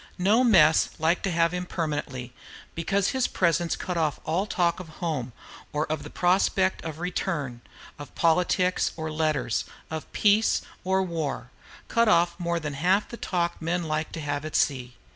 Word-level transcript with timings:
No 0.17 0.43
mess 0.43 0.89
liked 0.97 1.21
to 1.25 1.31
have 1.31 1.51
him 1.53 1.67
permanently, 1.67 2.33
because 2.73 3.09
his 3.09 3.27
presence 3.27 3.75
cut 3.75 3.97
off 3.97 4.19
all 4.23 4.47
talk 4.47 4.79
of 4.79 4.89
home 4.97 5.31
or 5.71 5.85
of 5.91 6.01
the 6.01 6.09
prospect 6.09 6.83
of 6.83 6.97
return, 6.97 7.61
of 7.99 8.15
politics 8.15 8.93
or 8.97 9.11
letters, 9.11 9.63
of 9.91 10.11
peace 10.11 10.63
or 10.83 11.01
of 11.01 11.07
war, 11.09 11.51
cut 11.87 12.07
off 12.07 12.33
more 12.39 12.59
than 12.59 12.73
half 12.73 13.09
the 13.09 13.15
talk 13.15 13.61
men 13.61 13.83
liked 13.83 14.13
to 14.13 14.21
have 14.21 14.43
at 14.43 14.55
sea. 14.55 14.95